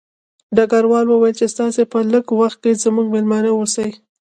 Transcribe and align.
ډګروال 0.55 1.05
وویل 1.09 1.35
چې 1.39 1.47
تاسې 1.57 1.81
به 1.91 1.99
لږ 2.13 2.25
وخت 2.41 2.61
زموږ 2.83 3.07
مېلمانه 3.13 3.49
اوسئ 3.53 3.89